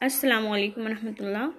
[0.00, 1.50] السلام علیکم ورحمۃ اللہ۔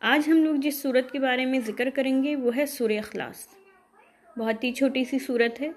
[0.00, 3.46] آج ہم لوگ جس صورت کے بارے میں ذکر کریں گے وہ ہے سور اخلاص۔
[4.38, 5.70] بہت ہی چھوٹی سی صورت ہے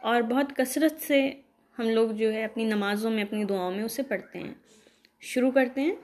[0.00, 1.30] اور بہت کثرت سے
[1.78, 4.54] ہم لوگ جو ہے اپنی نمازوں میں، اپنی دعاؤں میں اسے پڑھتے ہیں۔
[5.20, 5.94] شروع کرتے ہیں۔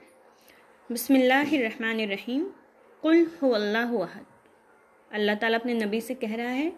[0.89, 2.47] بسم اللہ الرحمن الرحیم۔
[3.01, 4.23] قل هو اللہ احد۔
[5.09, 6.69] اللہ تعالیٰ اپنے نبی سے کہہ رہا ہے،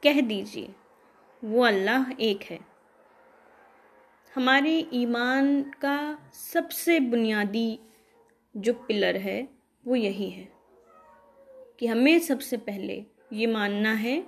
[0.00, 0.66] کہہ دیجیے،
[1.42, 2.58] وہ اللہ ایک ہے۔
[4.36, 7.76] ہمارے ایمان کا سب سے بنیادی
[8.54, 9.44] جو پلر ہے
[9.84, 10.44] وہ یہی ہے
[11.76, 14.20] کہ ہمیں سب سے پہلے یہ ماننا ہے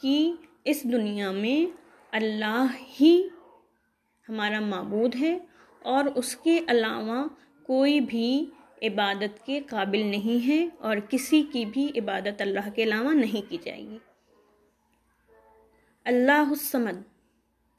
[0.00, 0.32] کہ
[0.64, 1.76] اس دنیا میں
[2.10, 2.66] اللہ
[3.00, 3.28] ہی
[4.28, 5.38] ہمارا معبود ہے
[5.82, 7.24] اور اس کے علاوہ
[7.62, 8.50] کوئی بھی
[8.82, 13.58] عبادت کے قابل نہیں ہے اور کسی کی بھی عبادت اللہ کے علاوہ نہیں کی
[13.64, 13.98] جائے گی۔
[16.04, 17.02] اللہ السمد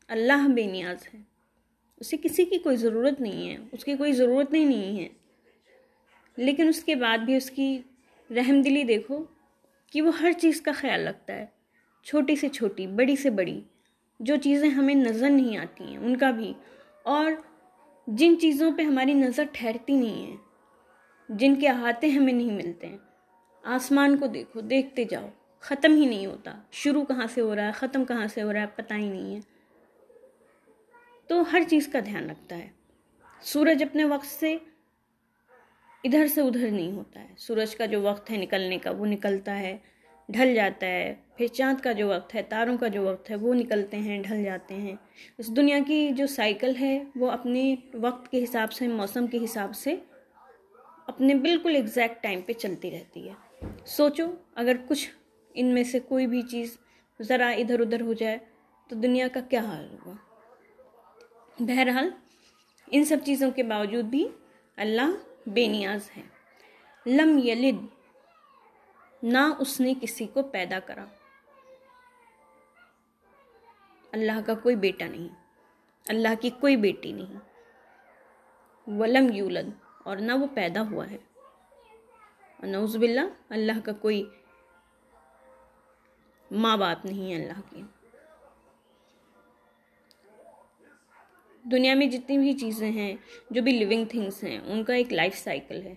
[0.07, 1.30] اللہ بے نیاز ہے۔
[2.01, 5.09] اسے کسی کی کوئی ضرورت نہیں ہے، اس کی کوئی ضرورت نہیں نہیں ہے۔
[6.37, 7.79] لیکن اس کے بعد بھی اس کی
[8.35, 9.23] رحم دلی دیکھو
[9.87, 11.45] کہ وہ ہر چیز کا خیال رکھتا ہے۔
[12.03, 13.61] چھوٹی سے چھوٹی، بڑی سے بڑی،
[14.19, 16.53] جو چیزیں ہمیں نظر نہیں آتی ہیں، ان کا بھی۔
[17.03, 17.31] اور
[18.07, 20.35] جن چیزوں پہ ہماری نظر ٹھہرتی نہیں ہے،
[21.29, 22.97] جن کے احاطے ہمیں نہیں ملتے ہیں۔
[23.63, 25.27] آسمان کو دیکھو، دیکھتے جاؤ،
[25.59, 28.61] ختم ہی نہیں ہوتا۔ شروع کہاں سے ہو رہا ہے، ختم کہاں سے ہو رہا
[28.61, 29.60] ہے، پتہ ہی نہیں ہے۔
[31.31, 32.69] تو ہر چیز کا دھیان رکھتا ہے۔
[33.41, 34.53] سورج اپنے وقت سے
[36.03, 39.59] ادھر سے ادھر نہیں ہوتا ہے۔ سورج کا جو وقت ہے نکلنے کا وہ نکلتا
[39.59, 39.77] ہے،
[40.29, 43.53] ڈھل جاتا ہے۔ پھر چاند کا جو وقت ہے، تاروں کا جو وقت ہے، وہ
[43.53, 44.95] نکلتے ہیں، ڈھل جاتے ہیں۔
[45.37, 49.75] اس دنیا کی جو سائیکل ہے، وہ اپنے وقت کے حساب سے، موسم کے حساب
[49.75, 49.95] سے
[51.07, 55.09] اپنے بالکل ایگزیکٹ ٹائم پہ چلتی رہتی ہے۔ سوچو، اگر کچھ
[55.53, 56.77] ان میں سے کوئی بھی چیز
[57.21, 58.37] ذرا ادھر ادھر ہو جائے
[58.89, 60.30] تو دنیا کا کیا حال ہوگا؟
[61.67, 62.09] بہرحال،
[62.91, 64.27] ان سب چیزوں کے باوجود بھی
[64.75, 65.11] اللہ
[65.45, 66.21] بے نیاز ہے۔
[67.05, 67.85] لم یلد،
[69.23, 71.05] نہ اس نے کسی کو پیدا کرا۔
[74.11, 75.27] اللہ کا کوئی بیٹا نہیں،
[76.07, 77.39] اللہ کی کوئی بیٹی نہیں۔
[78.87, 79.69] ولم یولد،
[80.03, 81.17] اور نہ وہ پیدا ہوا ہے۔
[82.63, 84.23] نعوذ باللہ، اللہ کا کوئی
[86.51, 87.81] ماں باپ نہیں ہے اللہ کی
[91.63, 93.15] دنیا میں جتنی بھی چیزیں ہیں،
[93.49, 95.95] جو بھی لیونگ تھنگس ہیں، ان کا ایک لائف سائیکل ہے۔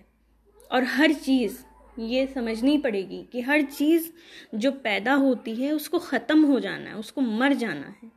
[0.69, 1.65] اور ہر چیز
[1.97, 4.11] یہ سمجھنی پڑے گی کہ ہر چیز
[4.53, 8.07] جو پیدا ہوتی ہے، اس کو ختم ہو جانا ہے، اس کو مر جانا ہے۔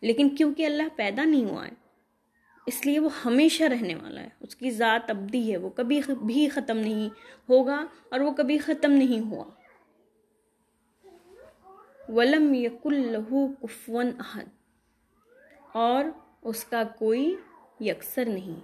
[0.00, 1.72] لیکن کیونکہ اللہ پیدا نہیں ہوا ہے،
[2.66, 6.48] اس لیے وہ ہمیشہ رہنے والا ہے۔ اس کی ذات ابدی ہے، وہ کبھی بھی
[6.48, 7.08] ختم نہیں
[7.48, 9.44] ہوگا اور وہ کبھی ختم نہیں ہوا۔
[12.08, 14.44] ولم یق الہو کفون احد۔
[15.72, 16.04] اور
[16.46, 17.36] اس کا کوئی
[17.80, 18.60] یکسر نہیں،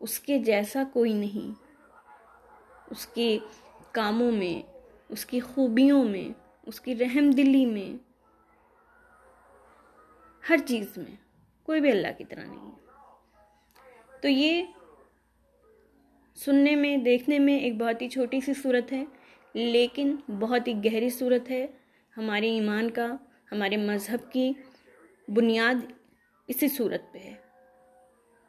[0.00, 1.64] اس کے جیسا کوئی نہیں۔
[2.90, 3.38] اس کے
[3.92, 4.72] کاموں میں،
[5.08, 6.28] اس کی خوبیوں میں،
[6.66, 7.96] اس کی رحم دلی میں،
[10.48, 11.16] ہر چیز میں
[11.62, 12.70] کوئی بھی اللہ کی طرح نہیں۔
[14.20, 14.64] تو یہ
[16.34, 19.04] سننے میں، دیکھنے میں ایک بہت ہی چھوٹی سی صورت ہے،
[19.54, 21.66] لیکن بہت ہی گہری صورت ہے۔
[22.16, 23.06] ہمارے ایمان کا،
[23.52, 24.52] ہمارے مذہب کی
[25.28, 25.74] بنیاد
[26.48, 27.34] اسی صورت پہ ہے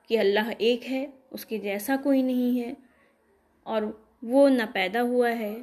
[0.09, 2.73] کہ اللہ ایک ہے، اس کے جیسا کوئی نہیں ہے،
[3.63, 3.81] اور
[4.23, 5.55] وہ نہ پیدا ہوا ہے،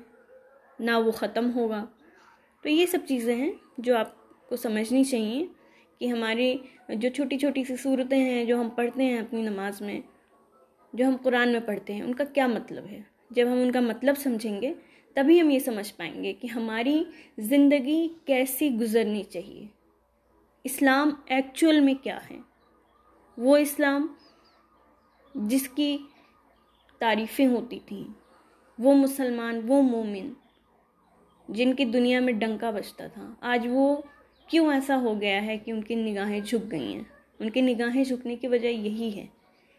[0.79, 1.85] نہ وہ ختم ہوگا۔
[2.65, 4.13] تو یہ سب چیزیں ہیں جو آپ
[4.49, 5.45] کو سمجھنی چاہیے
[5.99, 6.57] کہ ہماری
[6.89, 10.01] جو چھوٹی چھوٹی سی صورتیں ہیں جو ہم پڑھتے ہیں اپنی نماز میں،
[10.93, 13.01] جو ہم قرآن میں پڑھتے ہیں، ان کا کیا مطلب ہے؟
[13.31, 14.73] جب ہم ان کا مطلب سمجھیں گے،
[15.17, 17.03] تبھی ہم یہ سمجھ پائیں گے کہ ہماری
[17.39, 19.67] زندگی کیسی گزرنی چاہیے۔
[20.65, 22.39] اسلام ایکچول میں کیا ہے؟
[23.39, 24.07] وہ اسلام
[25.35, 25.99] جس کی
[26.99, 28.05] تعریفیں ہوتی تھیں،
[28.79, 30.33] وہ مسلمان، وہ مومن
[31.49, 33.97] جن کی دنیا میں ڈنکا بچتا تھا۔ آج وہ
[34.49, 37.03] کیوں ایسا ہو گیا ہے کہ ان کی نگاہیں جھک گئی ہیں؟
[37.39, 39.27] ان کی نگاہیں جھکنے کی وجہ یہی ہے،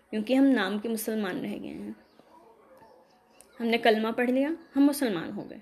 [0.09, 1.91] کیونکہ ہم نام کے مسلمان رہ گئے ہیں۔
[3.59, 5.59] ہم نے کلمہ پڑھ لیا، ہم مسلمان ہو گئے۔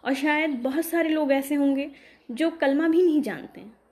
[0.00, 1.88] اور شاید بہت سارے لوگ ایسے ہوں گے
[2.28, 3.85] جو کلمہ بھی نہیں جانتے۔ ہیں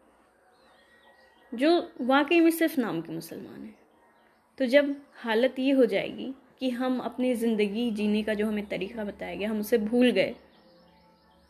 [1.59, 1.71] جو
[2.07, 3.73] واقعی میں صرف نام کے مسلمان ہیں۔
[4.59, 4.87] تو جب
[5.25, 9.35] حالت یہ ہو جائے گی کہ ہم اپنی زندگی جینے کا جو ہمیں طریقہ بتایا
[9.35, 10.33] گیا، ہم اسے بھول گئے،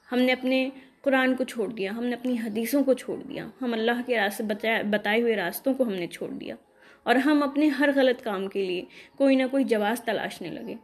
[0.08, 0.68] ہم نے اپنے
[1.02, 4.44] قرآن کو چھوڑ دیا، ہم نے اپنی حدیثوں کو چھوڑ دیا، ہم اللہ کے راستے
[4.44, 6.54] بتائے بتائے ہوئے راستوں کو ہم نے چھوڑ دیا،
[7.02, 8.84] اور ہم اپنے ہر غلط کام کے لیے
[9.16, 10.74] کوئی نہ کوئی جواز تلاشنے لگے۔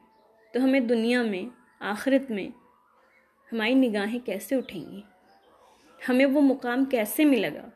[0.55, 1.43] تو ہمیں دنیا میں،
[1.81, 2.49] آخرت میں
[3.49, 5.01] ہماری نگاہیں کیسے اٹھیں گی؟
[6.01, 7.69] ہمیں وہ مقام کیسے ملے گا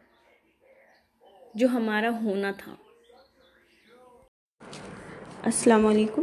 [1.55, 2.75] جو ہمارا ہونا تھا۔
[5.43, 6.23] السلام علیکم۔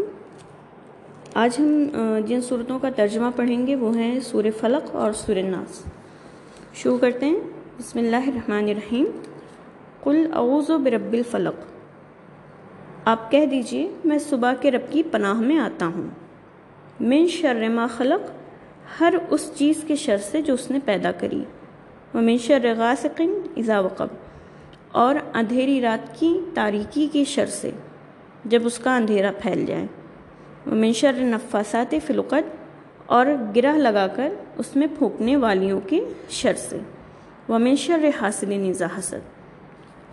[1.33, 1.87] آج ہم
[2.25, 5.83] جن صورتوں کا ترجمہ پڑھیں گے وہ ہیں سور فلق اور سور ناس۔
[6.73, 7.39] شروع کرتے ہیں۔
[7.77, 9.05] بسم اللہ الرحمن الرحیم۔
[10.03, 11.55] قل اعوذ برب الفلق۔
[13.05, 16.07] آپ کہہ دیجیے، میں صبح کے رب کی پناہ میں آتا ہوں۔
[16.99, 18.31] من شر ما خلق،
[18.99, 21.43] ہر اس چیز کے شر سے جو اس نے پیدا کری۔
[22.13, 23.21] وہ من شر غاسق
[23.57, 24.07] اذا وقب۔
[24.91, 27.71] اور اندھیری رات کی تاریکی کے شر سے،
[28.45, 29.85] جب اس کا اندھیرا پھیل جائے۔
[30.67, 32.55] وہ من شر نفاسات فلقت
[33.05, 35.99] اور گرہ لگا کر اس میں پھونکنے والیوں کے
[36.29, 36.77] شر سے۔
[37.47, 39.29] وہ من شر حاصل نظا حسد،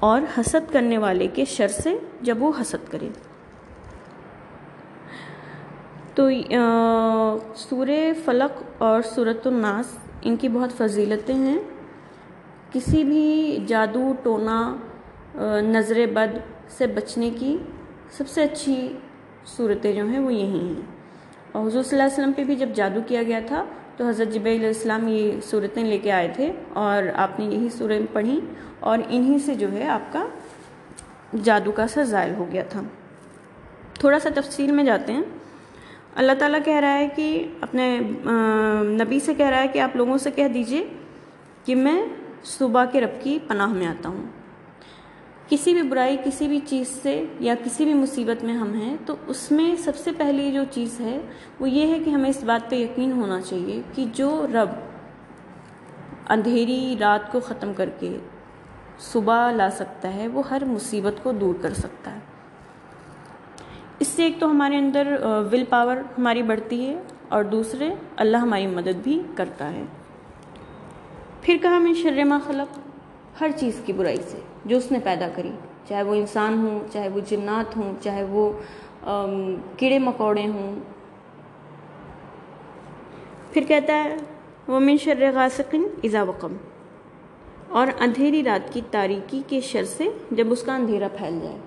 [0.00, 3.08] اور حسد کرنے والے کے شر سے جب وہ حسد کرے۔
[6.14, 6.28] تو
[7.56, 7.88] سور
[8.25, 11.58] فلق اور صورت الناس، ان کی بہت فضیلتیں ہیں۔
[12.73, 14.76] کسی بھی جادو، ٹونا
[15.61, 16.38] نظر بد
[16.69, 17.56] سے بچنے کی
[18.11, 18.93] سب سے اچھی
[19.47, 20.82] صورتیں جو ہیں وہ یہی ہیں۔
[21.53, 23.65] اور حضور صلی اللہ علیہ وسلم پہ بھی جب جادو کیا گیا تھا
[23.97, 27.69] تو حضرت جب علیہ السلام یہ صورتیں لے کے آئے تھے اور آپ نے یہی
[27.69, 28.41] صورتیں پڑھی
[28.81, 30.26] اور انہی سے جو ہے آپ کا
[31.43, 32.82] جادو کا اثر زائل ہو گیا تھا۔
[33.94, 35.23] تھوڑا سا تفصیل میں جاتے ہیں۔
[36.14, 38.00] اللہ تعالیٰ کہہ رہا ہے کہ اپنے
[39.05, 40.87] نبی سے کہہ رہا ہے کہ آپ لوگوں سے کہہ دیجیے
[41.64, 42.06] کہ میں
[42.44, 44.26] صبح کے رب کی پناہ میں آتا ہوں۔
[45.49, 49.17] کسی بھی برائی، کسی بھی چیز سے یا کسی بھی مصیبت میں ہم ہیں، تو
[49.26, 51.19] اس میں سب سے پہلی جو چیز ہے،
[51.61, 54.69] وہ یہ ہے کہ ہمیں اس بات پہ یقین ہونا چاہیے کہ جو رب
[56.29, 58.19] اندھیری رات کو ختم کر کے
[58.99, 62.19] صبح لا سکتا ہے، وہ ہر مصیبت کو دور کر سکتا ہے۔
[63.99, 65.17] اس سے ایک تو ہمارے اندر
[65.52, 69.85] ول پاور ہماری بڑھتی ہے اور دوسرے، اللہ ہماری مدد بھی کرتا ہے۔
[71.49, 72.79] پھر کہا میں شرما خلق؟
[73.41, 75.50] ہر چیز کی برائی سے، جو اس نے پیدا کری۔
[75.89, 78.53] چاہے وہ انسان ہوں، چاہے وہ جنات ہوں، چاہے وہ
[79.77, 80.75] کیڑے مکوڑے ہوں۔
[83.53, 84.17] پھر کہتا ہے
[84.67, 86.56] وہ من شر غاسقن اذا وقم۔
[87.69, 91.59] اور اندھیری رات کی تاریکی کے شر سے جب اس کا اندھیرا پھیل جائے۔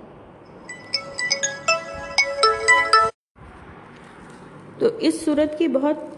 [4.79, 6.10] تو اس صورت کی بہت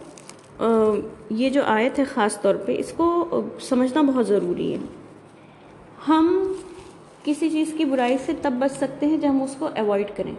[1.29, 3.05] یہ جو آیت ہے خاص طور پہ، اس کو
[3.59, 4.77] سمجھنا بہت ضروری ہے۔
[6.07, 6.53] ہم
[7.23, 10.33] کسی چیز کی برائی سے تب بچ سکتے ہیں جب ہم اس کو ایوائڈ کریں۔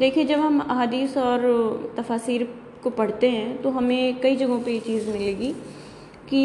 [0.00, 1.40] دیکھیں، جب ہم احادیث اور
[1.94, 2.40] تفاصیر
[2.82, 5.52] کو پڑھتے ہیں، تو ہمیں کئی جگہوں پہ یہ چیز ملے گی
[6.26, 6.42] کہ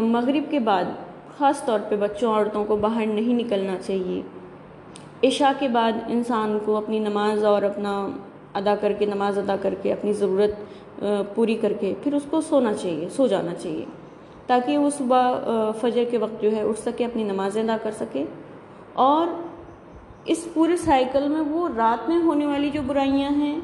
[0.00, 0.84] مغرب کے بعد
[1.38, 4.22] خاص طور پہ بچوں، عورتوں کو باہر نہیں نکلنا چاہیے۔
[5.28, 8.08] عشاء کے بعد انسان کو اپنی نماز اور اپنا
[8.54, 10.50] ادا کر کے، نماز ادا کر کے اپنی ضرورت
[11.34, 13.84] پوری کر کے، پھر اس کو سونا چاہیے، سو جانا چاہیے۔
[14.46, 15.34] تاکہ وہ صبح
[15.80, 18.24] فجر کے وقت جو ہے اٹھ سکے، اپنی نمازیں ادا کر سکے۔
[18.92, 19.26] اور
[20.24, 23.60] اس پورے سائیکل میں وہ رات میں ہونے والی جو برائیاں ہیں،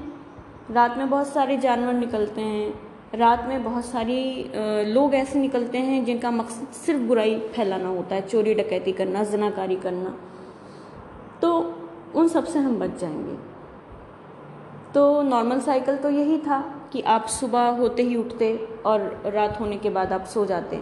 [0.75, 2.70] رات میں بہت سارے جانور نکلتے ہیں،
[3.17, 4.44] رات میں بہت ساری
[4.87, 9.23] لوگ ایسے نکلتے ہیں جن کا مقصد صرف برائی پھیلانا ہوتا ہے، چوری، ڈکیتی کرنا،
[9.23, 10.11] زناکاری کرنا۔
[11.40, 11.70] تو
[12.14, 13.35] ان سب سے ہم بچ جائیں گے۔
[14.93, 19.00] تو نارمل سائیکل تو یہی تھا۔ کہ آپ صبح ہوتے ہی اٹھتے اور
[19.35, 20.81] رات ہونے کے بعد آپ سو جاتے۔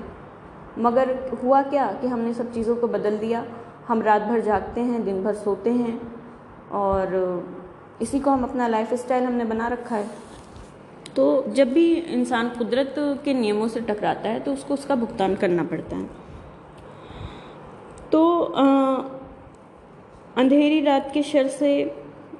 [0.76, 1.10] مگر
[1.42, 3.42] ہوا کیا کہ ہم نے سب چیزوں کو بدل دیا؟
[3.88, 5.98] ہم رات بھر جاگتے ہیں، دن بھر سوتے ہیں
[6.68, 7.38] اور
[7.98, 10.04] اسی کو ہم اپنا لائف اسٹائل ہم نے بنا رکھا ہے۔
[11.14, 14.94] تو جب بھی انسان قدرت کے نیموں سے ٹکراتا ہے تو اس کو اس کا
[14.94, 16.06] بھگتان کرنا پڑتا ہے۔
[18.10, 18.52] تو
[20.36, 21.88] اندھیری رات کے شر سے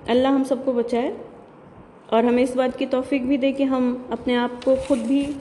[0.07, 1.17] اللہ ہم سب کو بچائے۔
[2.07, 5.33] اور ہمیں اس بات کی توفیق بھی دے کہ ہم اپنے آپ کو خود بھی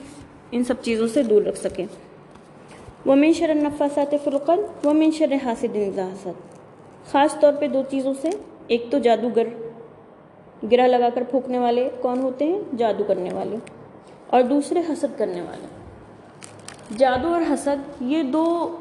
[0.52, 1.86] ان سب چیزوں سے دور رکھ سکیں۔
[3.06, 6.28] وہ من شر نفاسات فرقت وہ من شر حاسد حسد
[7.12, 8.30] خاص طور پہ دو چیزوں سے،
[8.66, 9.46] ایک تو جادوگر،
[10.72, 13.56] گرہ لگا کر پھونکنے والے کون ہوتے ہیں؟ جادو کرنے والے۔
[14.26, 15.66] اور دوسرے، حسد کرنے والے۔
[16.98, 18.76] جادو اور حسد یہ دو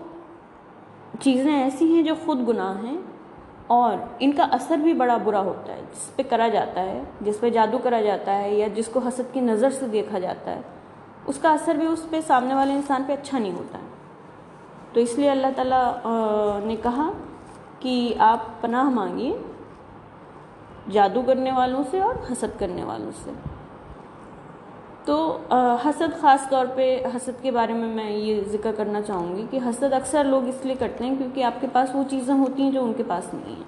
[1.21, 2.97] چیزیں ایسی ہیں جو خود گناہ ہیں
[3.67, 7.39] اور ان کا اثر بھی بڑا برا ہوتا ہے، جس پہ کرا جاتا ہے، جس
[7.39, 10.61] پہ جادو کرا جاتا ہے یا جس کو حسد کی نظر سے دیکھا جاتا ہے،
[11.25, 13.83] اس کا اثر بھی اس پہ سامنے والے انسان پہ اچھا نہیں ہوتا ہے۔
[14.93, 15.91] تو اس لیے اللہ تعالیٰ
[16.63, 17.11] نے کہا
[17.79, 19.37] کہ آپ پناہ مانگیے
[20.91, 23.31] جادو کرنے والوں سے اور حسد کرنے والوں سے۔
[25.05, 25.37] تو
[25.85, 29.59] حسد خاص طور پہ، حسد کے بارے میں میں یہ ذکر کرنا چاہوں گی کہ
[29.65, 32.71] حسد اکثر لوگ اس لیے کرتے ہیں کیونکہ آپ کے پاس وہ چیزیں ہوتی ہیں
[32.71, 33.63] جو ان کے پاس نہیں ہیں۔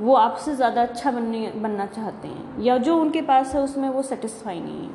[0.00, 3.60] وہ آپ سے زیادہ اچھا بننے، بننا چاہتے ہیں یا جو ان کے پاس ہے
[3.60, 4.92] اس میں وہ سیٹسفائی نہیں ہے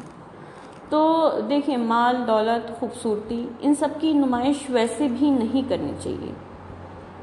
[0.90, 6.32] تو دیکھیں، مال، دولت، خوبصورتی، ان سب کی نمائش ویسے بھی نہیں کرنی چاہیے۔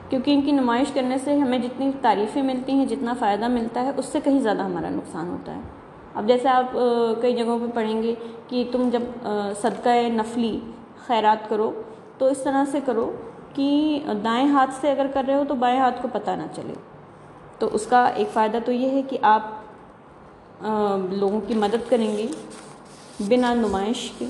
[0.09, 3.91] کیونکہ ان کی نمائش کرنے سے ہمیں جتنی تعریفیں ملتی ہیں، جتنا فائدہ ملتا ہے،
[3.97, 5.61] اس سے کہیں زیادہ ہمارا نقصان ہوتا ہے۔
[6.15, 6.77] اب جیسے آپ
[7.21, 8.15] کئی جگہوں پہ پڑھیں گے
[8.49, 9.03] کہ تم جب
[9.61, 10.61] صدقہ نفلی
[11.07, 11.83] خیرات کرو
[12.19, 13.13] تو اس طرح سے کرو
[13.55, 16.75] کہ دائیں ہاتھ سے اگر کر رہے ہو تو بائیں ہاتھ کو پتہ نہ چلے۔
[17.59, 19.43] تو اس کا ایک فائدہ تو یہ ہے کہ آپ
[21.11, 22.27] لوگوں کی مدد کریں گے
[23.21, 24.27] بنا نمائش کے۔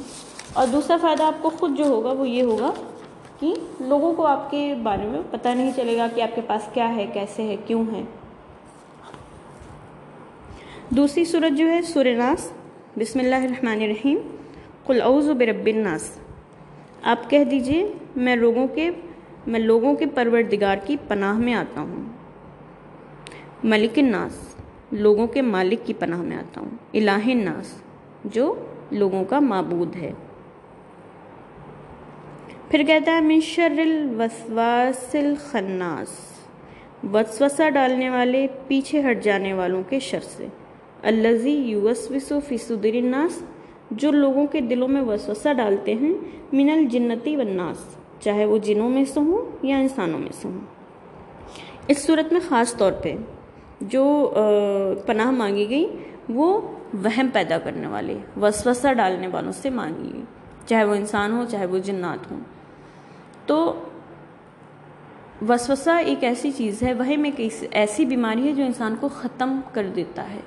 [0.53, 2.71] اور دوسرا فائدہ آپ کو خود جو ہوگا وہ یہ ہوگا
[3.41, 6.63] کہ لوگوں کو آپ کے بارے میں پتہ نہیں چلے گا کہ آپ کے پاس
[6.75, 8.03] کیا ہے، کیسے ہے، کیوں ہے۔
[10.91, 12.53] دوسری صورت جو ہے سور ناس۔
[12.97, 14.19] بسم اللہ الرحمن الرحیم۔
[14.85, 16.19] قل اعوذ برب الناس۔
[17.03, 18.91] آپ کہہ دیجیے، میں لوگوں کے،
[19.47, 22.03] میں لوگوں کے پروردگار کی پناہ میں آتا ہوں۔
[23.65, 24.55] ملک الناس،
[24.93, 27.75] لوگوں کے مالک کی پناہ میں آتا ہوں۔ الہ الناس،
[28.25, 28.55] جو
[28.91, 30.13] لوگوں کا معبود ہے۔
[32.71, 36.09] پھر کہتا ہے، من شر الوسواس الخناس۔
[37.13, 40.47] وسوسہ ڈالنے والے، پیچھے ہٹ جانے والوں کے شر سے۔
[41.03, 43.43] اللذی یوسوسو فی صدر الناس،
[43.91, 46.13] جو لوگوں کے دلوں میں وسوسہ ڈالتے ہیں،
[46.53, 47.79] من الجنتی والناس،
[48.21, 50.61] چاہے وہ جنوں میں سے ہوں یا انسانوں میں سے ہوں۔
[51.89, 53.15] اس صورت میں خاص طور پہ
[53.81, 54.05] جو
[55.07, 55.87] پناہ مانگی گئی،
[56.29, 56.61] وہ
[57.05, 60.23] وہم پیدا کرنے والے وسوسہ ڈالنے والوں سے مانگی گئی،
[60.67, 62.41] چاہے وہ انسان ہو چاہے وہ جنات ہوں۔
[63.47, 63.75] تو
[65.49, 67.31] وسوسہ ایک ایسی چیز ہے وہی میں
[67.71, 70.41] ایسی بیماری ہے جو انسان کو ختم کر دیتا ہے۔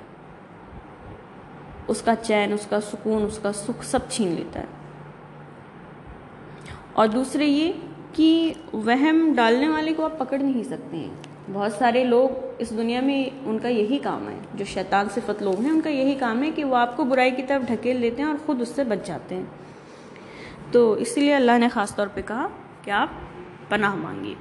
[1.88, 4.64] اس کا چین، اس کا سکون، اس کا سکھ سب چھین لیتا ہے۔
[6.92, 7.72] اور دوسرے یہ
[8.12, 11.14] کہ وہم ڈالنے والے کو آپ پکڑ نہیں سکتے ہیں۔
[11.52, 15.60] بہت سارے لوگ اس دنیا میں ان کا یہی کام ہے، جو شیطان صفت لوگ
[15.60, 18.22] ہیں، ان کا یہی کام ہے کہ وہ آپ کو برائی کی طرف ڈھکیل لیتے
[18.22, 19.44] ہیں اور خود اس سے بچ جاتے ہیں۔
[20.72, 22.46] تو اس لیے اللہ نے خاص طور پہ کہا
[22.82, 23.08] کہ آپ
[23.68, 24.34] پناہ مانگیے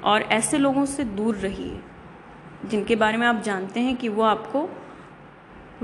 [0.00, 1.80] اور ایسے لوگوں سے دور رہیے،
[2.70, 4.66] جن کے بارے میں آپ جانتے ہیں کہ وہ آپ کو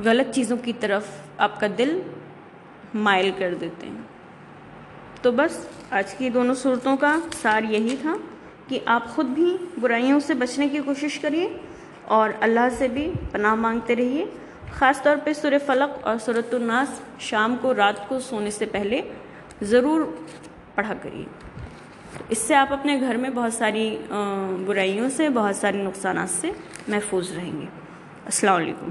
[0.05, 1.03] غلط چیزوں کی طرف
[1.39, 2.03] آپ کا دل
[2.95, 4.03] مائل کر دیتے ہیں۔
[5.23, 8.17] تو بس، آج کی دونوں صورتوں کا سار یہی تھا
[8.69, 11.57] کہ آپ خود بھی برائیوں سے بچنے کی کوشش کریے
[12.05, 14.25] اور اللہ سے بھی پناہ مانگتے رہیے۔
[14.73, 19.01] خاص طور پہ سورہ فلق اور سورت الناس شام کو، رات کو سونے سے پہلے
[19.63, 20.05] ضرور
[20.75, 21.25] پڑھا کریے۔
[22.29, 23.99] اس سے آپ اپنے گھر میں بہت ساری
[24.67, 26.51] برائیوں سے، بہت ساری نقصانات سے
[26.89, 27.67] محفوظ رہیں گے۔
[28.25, 28.91] السلام علیکم۔